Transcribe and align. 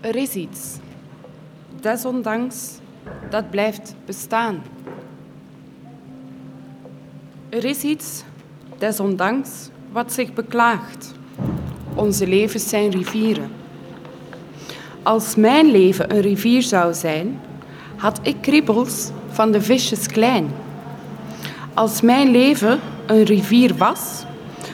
Er 0.00 0.16
is 0.16 0.34
iets, 0.34 0.76
desondanks, 1.80 2.78
dat 3.30 3.50
blijft 3.50 3.94
bestaan. 4.04 4.62
Er 7.48 7.64
is 7.64 7.82
iets, 7.82 8.22
desondanks, 8.78 9.68
wat 9.92 10.12
zich 10.12 10.32
beklaagt. 10.32 11.14
Onze 11.94 12.26
levens 12.26 12.68
zijn 12.68 12.90
rivieren. 12.90 13.50
Als 15.02 15.34
mijn 15.34 15.70
leven 15.70 16.14
een 16.14 16.20
rivier 16.20 16.62
zou 16.62 16.94
zijn, 16.94 17.40
had 17.96 18.18
ik 18.22 18.36
kriebels 18.40 19.10
van 19.30 19.52
de 19.52 19.62
visjes 19.62 20.06
klein. 20.06 20.50
Als 21.78 22.00
mijn 22.00 22.30
leven 22.30 22.80
een 23.06 23.22
rivier 23.22 23.74
was, 23.76 24.24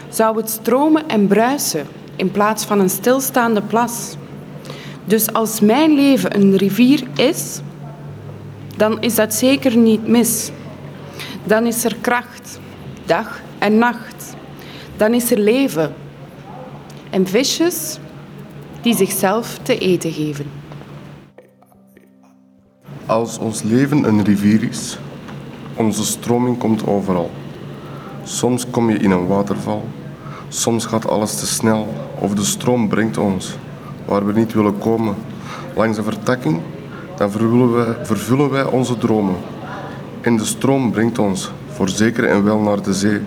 zou 0.09 0.37
het 0.37 0.51
stromen 0.51 1.09
en 1.09 1.27
bruisen 1.27 1.87
in 2.17 2.31
plaats 2.31 2.65
van 2.65 2.81
een 2.81 2.91
stilstaande 2.91 3.63
plas. 3.63 4.17
Dus 5.05 5.33
als 5.33 5.61
mijn 5.61 5.95
leven 5.95 6.37
een 6.37 6.57
rivier 6.57 7.03
is, 7.17 7.61
dan 8.77 9.03
is 9.03 9.15
dat 9.15 9.35
zeker 9.35 9.77
niet 9.77 10.07
mis. 10.07 10.51
Dan 11.43 11.67
is 11.67 11.85
er 11.85 11.97
kracht, 12.01 12.59
dag 13.07 13.41
en 13.59 13.79
nacht. 13.79 14.35
Dan 14.97 15.15
is 15.15 15.31
er 15.31 15.39
leven. 15.39 15.95
En 17.11 17.27
visjes 17.27 17.99
die 18.81 18.97
zichzelf 18.97 19.59
te 19.63 19.79
eten 19.79 20.13
geven. 20.13 20.51
Als 23.07 23.39
ons 23.39 23.63
leven 23.63 24.05
een 24.05 24.25
rivier 24.25 24.63
is, 24.63 24.99
onze 25.75 26.05
stroming 26.05 26.59
komt 26.59 26.87
overal. 26.87 27.31
Soms 28.23 28.71
kom 28.71 28.91
je 28.91 28.99
in 28.99 29.11
een 29.11 29.27
waterval, 29.27 29.85
soms 30.49 30.87
gaat 30.87 31.09
alles 31.09 31.35
te 31.35 31.47
snel 31.47 31.95
of 32.19 32.35
de 32.35 32.45
stroom 32.45 32.89
brengt 32.89 33.19
ons 33.19 33.57
waar 34.05 34.27
we 34.27 34.33
niet 34.33 34.53
willen 34.53 34.79
komen. 34.79 35.15
Langs 35.75 35.97
de 35.97 36.03
vertakking, 36.03 36.61
dan 37.17 37.31
vervullen 37.31 37.73
wij, 37.73 37.97
vervullen 38.03 38.51
wij 38.51 38.65
onze 38.65 38.99
dromen. 38.99 39.37
En 40.21 40.37
de 40.37 40.45
stroom 40.45 40.91
brengt 40.91 41.19
ons 41.19 41.51
voorzeker 41.69 42.25
en 42.25 42.45
wel 42.45 42.59
naar 42.59 42.83
de 42.83 42.95
zee. 42.95 43.21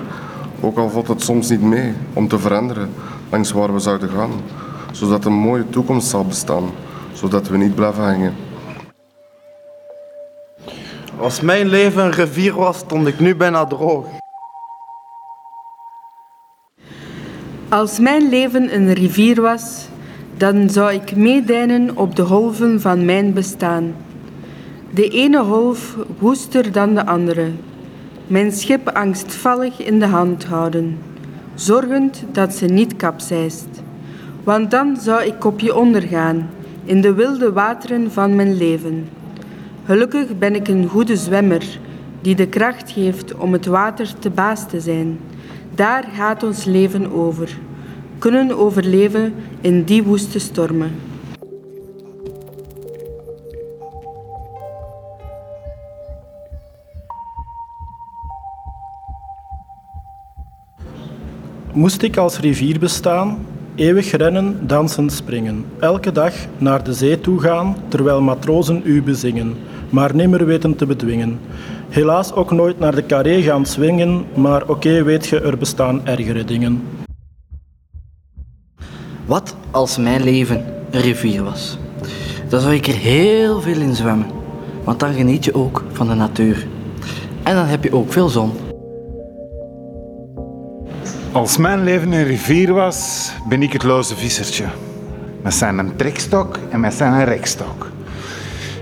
Ook 0.60 0.78
al 0.78 0.90
valt 0.90 1.08
het 1.08 1.22
soms 1.22 1.50
niet 1.50 1.62
mee 1.62 1.94
om 2.14 2.28
te 2.28 2.40
veranderen 2.40 2.90
langs 3.30 3.52
waar 3.52 3.74
we 3.74 3.80
zouden 3.80 4.10
gaan, 4.10 4.32
zodat 4.92 5.26
een 5.26 5.34
mooie 5.34 5.70
toekomst 5.70 6.08
zal 6.08 6.26
bestaan, 6.26 6.64
zodat 7.14 7.48
we 7.48 7.58
niet 7.58 7.76
blijven 7.76 8.04
hangen. 8.04 8.47
Als 11.20 11.42
mijn 11.42 11.68
leven 11.68 12.04
een 12.04 12.12
rivier 12.12 12.54
was, 12.54 12.78
stond 12.78 13.08
ik 13.08 13.20
nu 13.20 13.36
bijna 13.36 13.66
droog. 13.66 14.08
Als 17.70 18.00
mijn 18.00 18.30
leven 18.30 18.76
een 18.76 18.94
rivier 18.94 19.42
was, 19.42 19.88
dan 20.38 20.70
zou 20.70 20.94
ik 20.94 21.16
meedijnen 21.16 21.98
op 21.98 22.16
de 22.16 22.26
golven 22.26 22.82
van 22.82 23.06
mijn 23.06 23.34
bestaan. 23.34 23.96
De 24.90 25.08
ene 25.08 25.44
golf 25.44 25.96
woester 26.20 26.72
dan 26.72 26.94
de 26.94 27.06
andere. 27.06 27.52
Mijn 28.28 28.52
schip 28.52 28.90
angstvallig 28.90 29.80
in 29.86 30.00
de 30.00 30.08
hand 30.08 30.46
houden, 30.46 31.00
zorgend 31.56 32.24
dat 32.32 32.54
ze 32.54 32.66
niet 32.66 32.96
kapseist. 32.96 33.68
Want 34.44 34.72
dan 34.72 34.98
zou 35.00 35.24
ik 35.24 35.40
kopje 35.40 35.76
ondergaan 35.76 36.50
in 36.84 37.02
de 37.02 37.14
wilde 37.14 37.52
wateren 37.52 38.12
van 38.12 38.36
mijn 38.36 38.58
leven. 38.58 39.17
Gelukkig 39.88 40.38
ben 40.38 40.56
ik 40.56 40.68
een 40.68 40.88
goede 40.88 41.18
zwemmer 41.18 41.80
die 42.22 42.36
de 42.36 42.48
kracht 42.48 42.92
geeft 42.92 43.36
om 43.36 43.54
het 43.54 43.66
water 43.66 44.20
te 44.20 44.30
baas 44.30 44.68
te 44.68 44.80
zijn. 44.80 45.20
Daar 45.76 46.04
gaat 46.14 46.44
ons 46.44 46.64
leven 46.64 47.12
over. 47.12 47.58
Kunnen 48.18 48.58
overleven 48.58 49.34
in 49.62 49.84
die 49.84 50.04
woeste 50.04 50.40
stormen. 50.40 50.96
Moest 61.74 62.02
ik 62.02 62.18
als 62.18 62.40
rivier 62.40 62.80
bestaan, 62.80 63.46
eeuwig 63.78 64.12
rennen, 64.12 64.68
dansen, 64.68 65.10
springen, 65.10 65.66
elke 65.80 66.12
dag 66.12 66.34
naar 66.58 66.84
de 66.84 66.94
zee 66.94 67.22
toe 67.22 67.40
gaan, 67.40 67.76
terwijl 67.88 68.22
matrozen 68.22 68.82
u 68.84 69.04
bezingen, 69.04 69.56
maar 69.90 70.16
nimmer 70.16 70.46
weten 70.46 70.76
te 70.76 70.86
bedwingen. 70.86 71.40
Helaas 71.90 72.34
ook 72.34 72.52
nooit 72.52 72.80
naar 72.80 72.96
de 72.96 73.06
carré 73.06 73.42
gaan 73.42 73.66
swingen, 73.66 74.26
maar 74.36 74.68
oké 74.68 75.04
weet 75.04 75.28
je, 75.28 75.40
er 75.40 75.58
bestaan 75.58 76.06
ergere 76.06 76.44
dingen. 76.44 76.84
Wat 79.26 79.56
als 79.72 79.98
mijn 79.98 80.24
leven 80.24 80.66
een 80.92 81.02
rivier 81.02 81.44
was? 81.44 81.78
Dan 82.50 82.62
zou 82.62 82.74
ik 82.74 82.88
er 82.88 82.94
heel 82.94 83.62
veel 83.62 83.80
in 83.80 83.96
zwemmen, 83.96 84.28
want 84.84 85.00
dan 85.00 85.14
geniet 85.14 85.46
je 85.46 85.54
ook 85.54 85.84
van 85.92 86.08
de 86.08 86.14
natuur. 86.14 86.68
En 87.44 87.56
dan 87.56 87.66
heb 87.66 87.84
je 87.84 87.94
ook 87.94 88.12
veel 88.12 88.30
zon. 88.30 88.67
Als 91.38 91.58
mijn 91.58 91.84
leven 91.84 92.12
een 92.12 92.24
rivier 92.24 92.74
was, 92.74 93.32
ben 93.50 93.62
ik 93.64 93.74
het 93.74 93.84
loze 93.84 94.16
vissertje. 94.16 94.66
Met 95.44 95.54
zijn 95.54 95.78
een 95.78 95.96
trekstok 95.96 96.60
en 96.70 96.80
met 96.80 96.94
zijn 96.94 97.14
een 97.14 97.26
rekstok. 97.26 97.92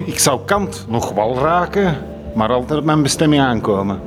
Ik 0.05 0.19
zou 0.19 0.45
kant 0.45 0.85
nog 0.89 1.11
wel 1.11 1.37
raken, 1.37 1.97
maar 2.35 2.49
altijd 2.49 2.79
op 2.79 2.85
mijn 2.85 3.01
bestemming 3.01 3.41
aankomen. 3.41 4.01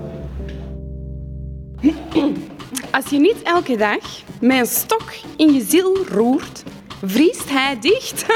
Als 2.90 3.06
je 3.10 3.18
niet 3.18 3.42
elke 3.42 3.76
dag 3.76 3.98
met 4.40 4.58
een 4.58 4.66
stok 4.66 5.12
in 5.36 5.52
je 5.52 5.60
ziel 5.60 5.96
roert, 6.08 6.62
vriest 7.04 7.50
hij 7.50 7.78
dicht. 7.80 8.26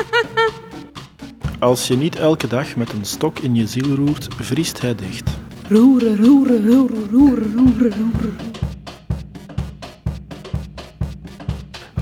Als 1.58 1.86
je 1.88 1.96
niet 1.96 2.16
elke 2.16 2.46
dag 2.46 2.76
met 2.76 2.92
een 2.92 3.04
stok 3.04 3.38
in 3.38 3.54
je 3.54 3.66
ziel 3.66 3.94
roert, 3.94 4.28
vriest 4.40 4.80
hij 4.80 4.94
dicht. 4.94 5.30
roeren, 5.68 6.16
roeren, 6.16 6.66
roeren, 6.66 7.08
roeren, 7.10 7.52
roeren, 7.54 7.92
roeren. 7.92 8.51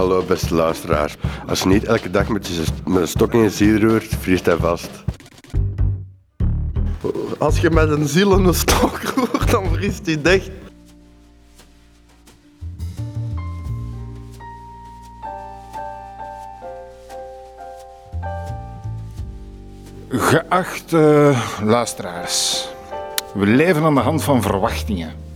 Hallo 0.00 0.22
beste 0.22 0.54
luisteraars. 0.54 1.16
Als 1.48 1.62
je 1.62 1.68
niet 1.68 1.84
elke 1.84 2.10
dag 2.10 2.28
met, 2.28 2.46
je, 2.46 2.64
met 2.86 3.00
een 3.00 3.08
stok 3.08 3.32
in 3.32 3.40
je 3.40 3.50
ziel 3.50 3.78
roert, 3.78 4.16
vriest 4.20 4.46
hij 4.46 4.56
vast. 4.56 4.90
Als 7.38 7.60
je 7.60 7.70
met 7.70 7.90
een 7.90 8.08
ziel 8.08 8.32
en 8.32 8.44
een 8.44 8.54
stok 8.54 9.00
roert, 9.14 9.50
dan 9.50 9.66
vriest 9.72 10.06
hij 10.06 10.22
dicht. 10.22 10.50
Geachte 20.08 21.34
luisteraars, 21.62 22.68
we 23.34 23.46
leven 23.46 23.82
aan 23.82 23.94
de 23.94 24.00
hand 24.00 24.22
van 24.22 24.42
verwachtingen. 24.42 25.29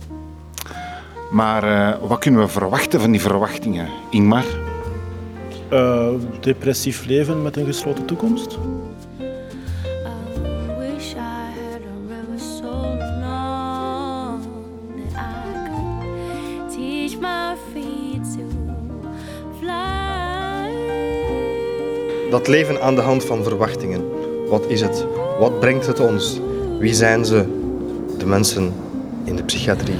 Maar 1.31 1.63
eh, 1.63 2.07
wat 2.07 2.19
kunnen 2.19 2.41
we 2.41 2.47
verwachten 2.47 2.99
van 3.01 3.11
die 3.11 3.21
verwachtingen, 3.21 3.87
Ingmar? 4.09 4.45
Eh, 5.69 6.09
depressief 6.39 7.05
leven 7.05 7.41
met 7.41 7.57
een 7.57 7.65
gesloten 7.65 8.05
toekomst? 8.05 8.57
I 9.19 9.27
wish 10.77 11.13
I 11.13 11.51
had 11.55 11.81
a 11.81 11.97
river 12.07 12.39
so 12.39 12.71
long 13.21 14.41
that 14.95 15.13
I 15.15 15.69
could 15.69 16.69
teach 16.69 17.19
my 17.19 17.55
feet 17.73 18.23
to 18.33 18.43
fly. 19.59 20.69
Dat 22.29 22.47
leven 22.47 22.81
aan 22.81 22.95
de 22.95 23.01
hand 23.01 23.23
van 23.25 23.43
verwachtingen. 23.43 24.03
Wat 24.49 24.65
is 24.67 24.81
het? 24.81 25.05
Wat 25.39 25.59
brengt 25.59 25.87
het 25.87 25.99
ons? 25.99 26.39
Wie 26.79 26.93
zijn 26.93 27.25
ze? 27.25 27.45
De 28.17 28.25
mensen 28.25 28.73
in 29.23 29.35
de 29.35 29.43
psychiatrie. 29.43 29.99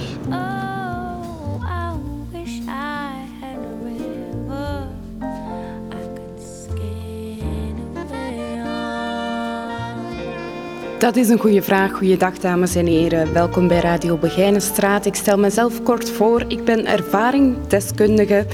Dat 11.06 11.16
is 11.16 11.30
een 11.30 11.40
goede 11.40 11.62
vraag. 11.62 11.92
Goeiedag, 11.92 12.38
dames 12.40 12.76
en 12.76 12.86
heren. 12.86 13.34
Welkom 13.34 13.68
bij 13.68 13.80
Radio 13.80 14.18
Begijnenstraat. 14.18 15.06
Ik 15.06 15.16
stel 15.16 15.38
mezelf 15.38 15.84
kort 15.84 16.10
voor. 16.10 16.44
Ik 16.48 16.64
ben 16.64 16.86
ervaringsdeskundige 16.86 18.46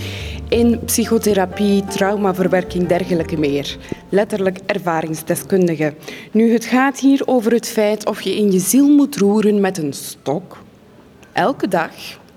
in 0.50 0.80
psychotherapie, 0.86 1.84
traumaverwerking, 1.84 2.88
dergelijke 2.88 3.38
meer. 3.38 3.78
Letterlijk 4.10 4.58
ervaringsdeskundige. 4.66 5.94
Nu, 6.32 6.54
het 6.54 6.66
gaat 6.66 7.00
hier 7.00 7.22
over 7.26 7.52
het 7.52 7.68
feit 7.68 8.06
of 8.06 8.22
je 8.22 8.36
in 8.36 8.52
je 8.52 8.60
ziel 8.60 8.88
moet 8.88 9.18
roeren 9.18 9.60
met 9.60 9.78
een 9.78 9.94
stok. 9.94 10.58
Elke 11.32 11.68
dag. 11.68 11.92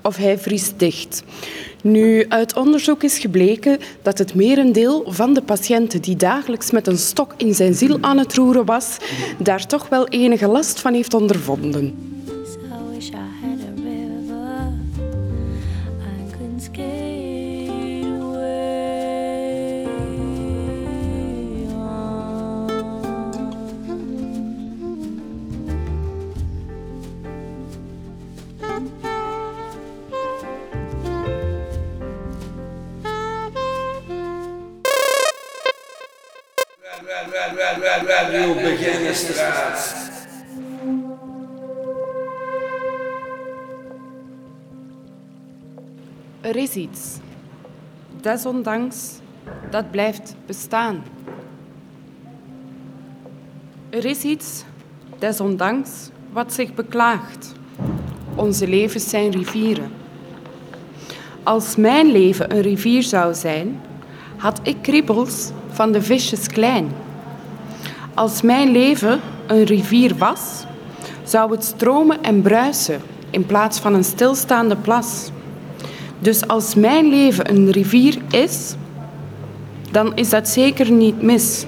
Of 0.07 0.17
hij 0.17 0.39
vriest 0.39 0.73
dicht. 0.77 1.23
Nu, 1.83 2.27
uit 2.29 2.57
onderzoek 2.57 3.03
is 3.03 3.19
gebleken 3.19 3.79
dat 4.03 4.19
het 4.19 4.35
merendeel 4.35 5.05
van 5.07 5.35
de 5.35 5.43
patiënten 5.43 6.03
die 6.03 6.17
dagelijks 6.17 6.71
met 6.71 6.87
een 6.87 6.99
stok 6.99 7.35
in 7.37 7.55
zijn 7.55 7.75
ziel 7.75 7.99
aan 8.01 8.19
het 8.19 8.35
roeren 8.35 8.65
was, 8.65 8.97
daar 9.39 9.67
toch 9.67 9.89
wel 9.89 10.09
enige 10.09 10.47
last 10.47 10.81
van 10.81 10.95
heeft 10.95 11.15
ondervonden. 11.15 12.14
Radio 37.07 38.55
Beginnestraat. 38.55 39.95
Er 46.41 46.57
is 46.57 46.75
iets, 46.75 47.17
desondanks, 48.21 49.11
dat 49.71 49.91
blijft 49.91 50.35
bestaan. 50.47 51.05
Er 53.91 54.05
is 54.05 54.23
iets, 54.23 54.65
desondanks, 55.19 55.91
wat 56.33 56.53
zich 56.53 56.75
beklaagt. 56.75 57.53
Onze 58.35 58.69
levens 58.69 59.09
zijn 59.09 59.31
rivieren. 59.31 59.93
Als 61.43 61.77
mijn 61.77 62.13
leven 62.13 62.55
een 62.55 62.63
rivier 62.63 63.03
zou 63.03 63.35
zijn, 63.35 63.81
had 64.45 64.61
ik 64.63 64.77
kriebels 64.81 65.51
van 65.71 65.93
de 65.93 66.03
visjes 66.03 66.47
klein. 66.47 66.93
Als 68.15 68.43
mijn 68.43 68.71
leven 68.71 69.21
een 69.47 69.65
rivier 69.65 70.17
was, 70.17 70.65
zou 71.23 71.51
het 71.51 71.65
stromen 71.65 72.23
en 72.23 72.43
bruisen 72.43 73.01
in 73.31 73.47
plaats 73.47 73.79
van 73.79 73.95
een 73.95 74.05
stilstaande 74.05 74.77
plas. 74.77 75.31
Dus 76.19 76.47
als 76.47 76.75
mijn 76.75 77.09
leven 77.09 77.51
een 77.51 77.71
rivier 77.71 78.17
is, 78.31 78.75
dan 79.91 80.17
is 80.17 80.31
dat 80.31 80.49
zeker 80.49 80.91
niet 80.91 81.23
mis. 81.23 81.65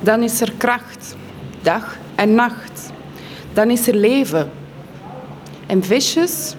Dan 0.00 0.22
is 0.22 0.40
er 0.40 0.52
kracht, 0.56 1.16
dag 1.62 1.96
en 2.14 2.34
nacht. 2.34 2.92
Dan 3.52 3.70
is 3.70 3.88
er 3.88 3.96
leven. 3.96 4.50
En 5.66 5.82
visjes 5.82 6.54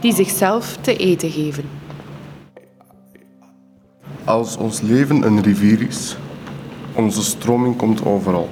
die 0.00 0.14
zichzelf 0.14 0.76
te 0.80 0.96
eten 0.96 1.30
geven. 1.30 1.77
Als 4.28 4.56
ons 4.56 4.80
leven 4.80 5.22
een 5.26 5.42
rivier 5.42 5.86
is, 5.88 6.16
onze 6.94 7.22
stroming 7.22 7.76
komt 7.76 8.04
overal. 8.04 8.48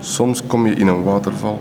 Soms 0.00 0.46
kom 0.46 0.66
je 0.66 0.74
in 0.74 0.86
een 0.86 1.02
waterval, 1.02 1.60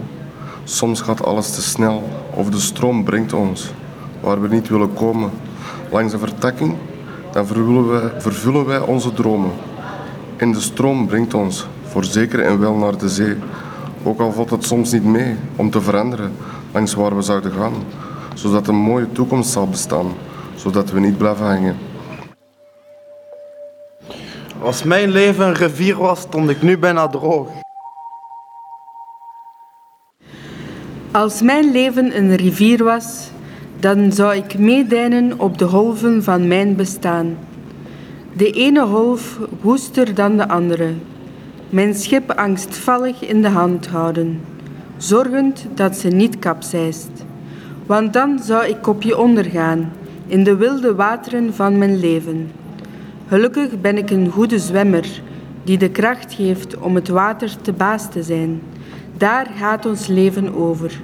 soms 0.63 1.01
gaat 1.01 1.25
alles 1.25 1.51
te 1.55 1.61
snel 1.61 2.03
of 2.33 2.49
de 2.49 2.59
stroom 2.59 3.03
brengt 3.03 3.33
ons 3.33 3.71
waar 4.19 4.41
we 4.41 4.47
niet 4.47 4.69
willen 4.69 4.93
komen. 4.93 5.29
Langs 5.91 6.13
een 6.13 6.19
vertakking, 6.19 6.75
dan 7.31 7.45
vervullen 7.47 7.87
wij, 7.87 8.21
vervullen 8.21 8.65
wij 8.65 8.79
onze 8.79 9.13
dromen. 9.13 9.51
En 10.37 10.51
de 10.51 10.61
stroom 10.61 11.07
brengt 11.07 11.33
ons, 11.33 11.67
voorzeker 11.83 12.39
en 12.39 12.59
wel 12.59 12.75
naar 12.75 12.97
de 12.97 13.09
zee. 13.09 13.35
Ook 14.03 14.19
al 14.19 14.31
valt 14.31 14.49
het 14.49 14.63
soms 14.65 14.91
niet 14.91 15.05
mee 15.05 15.35
om 15.55 15.69
te 15.69 15.81
veranderen 15.81 16.31
langs 16.71 16.93
waar 16.93 17.15
we 17.15 17.21
zouden 17.21 17.51
gaan, 17.51 17.73
zodat 18.33 18.67
een 18.67 18.75
mooie 18.75 19.11
toekomst 19.11 19.51
zal 19.51 19.67
bestaan, 19.67 20.07
zodat 20.55 20.91
we 20.91 20.99
niet 20.99 21.17
blijven 21.17 21.45
hangen. 21.45 21.75
Als 24.65 24.83
mijn 24.83 25.09
leven 25.09 25.45
een 25.45 25.53
rivier 25.53 25.97
was, 25.97 26.19
stond 26.19 26.49
ik 26.49 26.61
nu 26.61 26.77
bijna 26.77 27.07
droog. 27.07 27.49
Als 31.11 31.41
mijn 31.41 31.71
leven 31.71 32.17
een 32.17 32.35
rivier 32.35 32.83
was, 32.83 33.29
dan 33.79 34.11
zou 34.11 34.35
ik 34.35 34.57
meedijnen 34.57 35.39
op 35.39 35.57
de 35.57 35.67
golven 35.67 36.23
van 36.23 36.47
mijn 36.47 36.75
bestaan. 36.75 37.37
De 38.33 38.51
ene 38.51 38.85
golf 38.85 39.39
woester 39.61 40.15
dan 40.15 40.37
de 40.37 40.47
andere. 40.47 40.93
Mijn 41.69 41.93
schip 41.93 42.31
angstvallig 42.31 43.21
in 43.21 43.41
de 43.41 43.49
hand 43.49 43.87
houden, 43.87 44.41
zorgend 44.97 45.65
dat 45.73 45.95
ze 45.95 46.07
niet 46.07 46.39
kapseist. 46.39 47.11
Want 47.85 48.13
dan 48.13 48.39
zou 48.39 48.65
ik 48.65 48.81
kopje 48.81 49.17
ondergaan 49.17 49.91
in 50.27 50.43
de 50.43 50.55
wilde 50.55 50.95
wateren 50.95 51.53
van 51.53 51.77
mijn 51.77 51.99
leven. 51.99 52.51
Gelukkig 53.27 53.81
ben 53.81 53.97
ik 53.97 54.09
een 54.09 54.29
goede 54.29 54.59
zwemmer 54.59 55.21
die 55.63 55.77
de 55.77 55.89
kracht 55.89 56.33
geeft 56.33 56.77
om 56.77 56.95
het 56.95 57.07
water 57.07 57.55
te 57.61 57.73
baas 57.73 58.09
te 58.11 58.23
zijn. 58.23 58.61
Daar 59.17 59.47
gaat 59.55 59.85
ons 59.85 60.07
leven 60.07 60.55
over. 60.55 61.01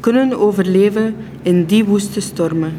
Kunnen 0.00 0.38
overleven 0.38 1.16
in 1.42 1.64
die 1.64 1.84
woeste 1.84 2.20
stormen. 2.20 2.72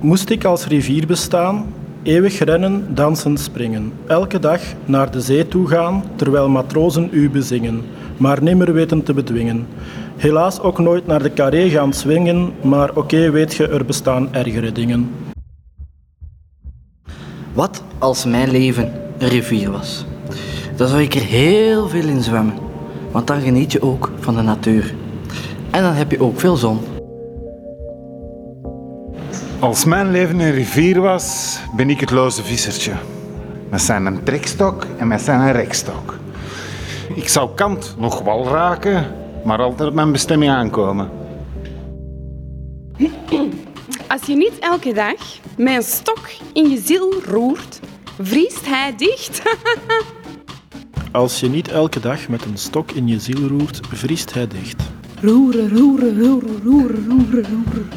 Moest 0.00 0.30
ik 0.30 0.44
als 0.44 0.66
rivier 0.66 1.06
bestaan, 1.06 1.66
eeuwig 2.02 2.38
rennen, 2.38 2.94
dansen, 2.94 3.36
springen, 3.36 3.92
elke 4.06 4.38
dag 4.38 4.60
naar 4.84 5.10
de 5.10 5.20
zee 5.20 5.48
toe 5.48 5.68
gaan, 5.68 6.04
terwijl 6.16 6.48
matrozen 6.48 7.08
u 7.12 7.30
bezingen, 7.30 7.84
maar 8.20 8.42
nimmer 8.42 8.72
weten 8.72 9.02
te 9.02 9.14
bedwingen. 9.14 9.66
Helaas 10.16 10.60
ook 10.60 10.78
nooit 10.78 11.06
naar 11.06 11.22
de 11.22 11.32
carré 11.32 11.68
gaan 11.68 11.92
swingen, 11.92 12.52
maar 12.62 12.96
oké 12.96 13.30
weet 13.30 13.54
je, 13.54 13.68
er 13.68 13.84
bestaan 13.84 14.34
ergere 14.34 14.72
dingen. 14.72 15.10
Wat 17.52 17.82
als 17.98 18.24
mijn 18.24 18.50
leven 18.50 18.92
een 19.18 19.28
rivier 19.28 19.70
was? 19.70 20.04
Dan 20.76 20.88
zou 20.88 21.02
ik 21.02 21.14
er 21.14 21.20
heel 21.20 21.88
veel 21.88 22.08
in 22.08 22.22
zwemmen, 22.22 22.54
want 23.10 23.26
dan 23.26 23.40
geniet 23.40 23.72
je 23.72 23.82
ook 23.82 24.10
van 24.18 24.34
de 24.34 24.42
natuur. 24.42 24.94
En 25.70 25.82
dan 25.82 25.92
heb 25.92 26.10
je 26.10 26.20
ook 26.20 26.40
veel 26.40 26.56
zon. 26.56 26.78
Als 29.58 29.84
mijn 29.84 30.10
leven 30.10 30.40
een 30.40 30.52
rivier 30.52 31.00
was, 31.00 31.58
ben 31.76 31.90
ik 31.90 32.00
het 32.00 32.10
loze 32.10 32.42
vissertje. 32.42 32.92
Met 33.70 33.80
zijn 33.80 34.22
trekstok 34.22 34.86
en 34.98 35.08
met 35.08 35.20
zijn 35.20 35.52
rekstok. 35.52 36.19
Ik 37.14 37.28
zou 37.28 37.50
kant 37.54 37.94
nog 37.98 38.22
wel 38.22 38.48
raken, 38.48 39.14
maar 39.44 39.58
altijd 39.58 39.88
op 39.88 39.94
mijn 39.94 40.12
bestemming 40.12 40.52
aankomen. 40.52 41.10
Als 44.08 44.22
je 44.26 44.36
niet 44.36 44.58
elke 44.58 44.92
dag 44.92 45.14
met 45.56 45.76
een 45.76 45.82
stok 45.82 46.30
in 46.52 46.70
je 46.70 46.78
ziel 46.78 47.12
roert, 47.24 47.80
vriest 48.20 48.66
hij 48.66 48.94
dicht. 48.96 49.42
Als 51.12 51.40
je 51.40 51.48
niet 51.48 51.68
elke 51.68 52.00
dag 52.00 52.28
met 52.28 52.44
een 52.44 52.58
stok 52.58 52.90
in 52.90 53.08
je 53.08 53.18
ziel 53.18 53.48
roert, 53.48 53.80
vriest 53.92 54.34
hij 54.34 54.46
dicht. 54.46 54.82
roeren, 55.20 55.68
roeren, 55.68 56.20
roeren, 56.22 56.62
roeren, 56.62 57.06
roeren, 57.08 57.44
roeren. 57.44 57.88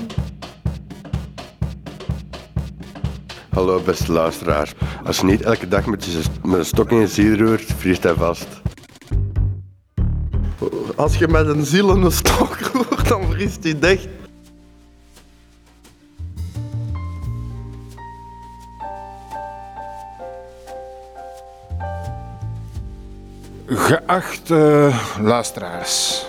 Hallo 3.49 3.81
beste 3.85 4.11
luisteraar. 4.11 4.73
Als 5.05 5.17
je 5.17 5.25
niet 5.25 5.41
elke 5.41 5.67
dag 5.67 5.85
met, 5.85 6.05
je, 6.05 6.21
met 6.43 6.59
een 6.59 6.65
stok 6.65 6.91
in 6.91 6.97
je 6.97 7.07
ziel 7.07 7.35
roert, 7.35 7.73
vriest 7.77 8.03
hij 8.03 8.13
vast. 8.13 8.61
Als 10.95 11.17
je 11.17 11.27
met 11.27 11.47
een 11.47 11.65
ziel 11.65 11.91
en 11.91 12.01
een 12.01 12.11
stok 12.11 12.57
roert, 12.59 13.07
dan 13.07 13.23
vriest 13.31 13.63
hij 13.63 13.79
dicht. 13.79 14.07
Geachte 23.65 24.91
luisteraars, 25.21 26.25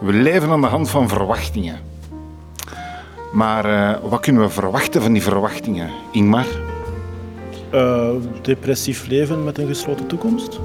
we 0.00 0.12
leven 0.12 0.50
aan 0.50 0.60
de 0.60 0.66
hand 0.66 0.90
van 0.90 1.08
verwachtingen. 1.08 1.80
Maar 3.32 3.64
eh, 3.64 4.10
wat 4.10 4.20
kunnen 4.20 4.42
we 4.42 4.48
verwachten 4.48 5.02
van 5.02 5.12
die 5.12 5.22
verwachtingen, 5.22 5.90
Ingmar? 6.12 6.46
Eh, 7.70 8.10
depressief 8.42 9.06
leven 9.06 9.44
met 9.44 9.58
een 9.58 9.66
gesloten 9.66 10.06
toekomst? 10.06 10.60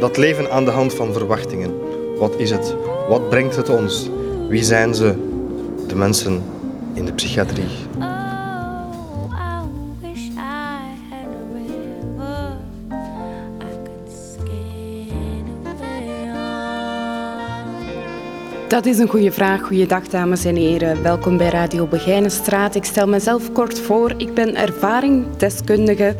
Dat 0.00 0.16
leven 0.16 0.50
aan 0.50 0.64
de 0.64 0.70
hand 0.70 0.94
van 0.94 1.12
verwachtingen. 1.12 1.74
Wat 2.18 2.34
is 2.36 2.50
het? 2.50 2.74
Wat 3.08 3.28
brengt 3.28 3.56
het 3.56 3.68
ons? 3.68 4.10
Wie 4.48 4.62
zijn 4.62 4.94
ze? 4.94 5.14
De 5.86 5.96
mensen 5.96 6.42
in 6.92 7.04
de 7.04 7.12
psychiatrie. 7.12 7.66
Dat 18.70 18.86
is 18.86 18.98
een 18.98 19.08
goede 19.08 19.32
vraag. 19.32 19.62
Goeiedag, 19.62 20.08
dames 20.08 20.44
en 20.44 20.56
heren. 20.56 21.02
Welkom 21.02 21.36
bij 21.36 21.48
Radio 21.48 21.86
Begijnenstraat. 21.86 22.74
Ik 22.74 22.84
stel 22.84 23.08
mezelf 23.08 23.52
kort 23.52 23.80
voor. 23.80 24.14
Ik 24.16 24.34
ben 24.34 24.54
ervaringsdeskundige 24.54 26.16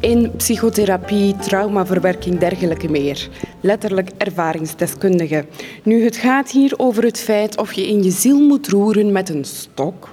in 0.00 0.32
psychotherapie, 0.36 1.36
traumaverwerking, 1.36 2.38
dergelijke 2.38 2.90
meer. 2.90 3.28
Letterlijk 3.60 4.10
ervaringsdeskundige. 4.16 5.44
Nu, 5.82 6.04
het 6.04 6.16
gaat 6.16 6.50
hier 6.50 6.74
over 6.76 7.04
het 7.04 7.18
feit 7.18 7.56
of 7.56 7.72
je 7.72 7.88
in 7.88 8.02
je 8.02 8.10
ziel 8.10 8.40
moet 8.40 8.68
roeren 8.68 9.12
met 9.12 9.28
een 9.28 9.44
stok. 9.44 10.08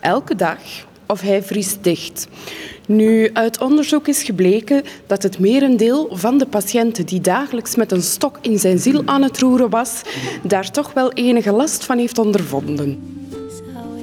Elke 0.00 0.34
dag 0.34 0.58
of 1.14 1.20
hij 1.20 1.42
vriest 1.42 1.78
dicht. 1.80 2.28
Nu, 2.86 3.30
uit 3.32 3.60
onderzoek 3.60 4.08
is 4.08 4.22
gebleken 4.22 4.82
dat 5.06 5.22
het 5.22 5.38
merendeel 5.38 6.08
van 6.12 6.38
de 6.38 6.46
patiënten 6.46 7.06
die 7.06 7.20
dagelijks 7.20 7.76
met 7.76 7.92
een 7.92 8.02
stok 8.02 8.38
in 8.40 8.58
zijn 8.58 8.78
ziel 8.78 9.02
aan 9.04 9.22
het 9.22 9.38
roeren 9.38 9.70
was, 9.70 10.02
daar 10.42 10.70
toch 10.70 10.92
wel 10.92 11.12
enige 11.12 11.52
last 11.52 11.84
van 11.84 11.98
heeft 11.98 12.18
ondervonden. 12.18 13.18
Had 13.74 13.94